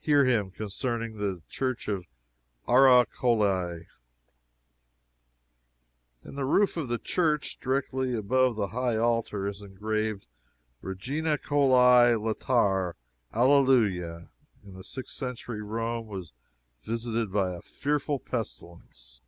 Hear 0.00 0.26
him, 0.26 0.50
concerning 0.50 1.16
the 1.16 1.40
church 1.48 1.88
of 1.88 2.04
Ara 2.68 3.06
Coeli: 3.06 3.86
"In 6.22 6.34
the 6.34 6.44
roof 6.44 6.76
of 6.76 6.88
the 6.88 6.98
church, 6.98 7.56
directly 7.58 8.14
above 8.14 8.56
the 8.56 8.66
high 8.76 8.98
altar, 8.98 9.46
is 9.48 9.62
engraved, 9.62 10.26
'Regina 10.82 11.38
Coeli 11.38 12.14
laetare 12.20 12.92
Alleluia.' 13.32 14.28
In 14.66 14.74
the 14.74 14.84
sixth 14.84 15.14
century 15.16 15.62
Rome 15.62 16.06
was 16.08 16.34
visited 16.82 17.32
by 17.32 17.54
a 17.54 17.62
fearful 17.62 18.18
pestilence. 18.18 19.22